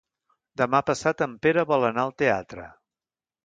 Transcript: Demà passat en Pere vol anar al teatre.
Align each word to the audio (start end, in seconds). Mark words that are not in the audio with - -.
Demà 0.61 0.79
passat 0.87 1.21
en 1.27 1.37
Pere 1.47 1.67
vol 1.75 1.87
anar 1.93 2.07
al 2.09 2.17
teatre. 2.25 2.69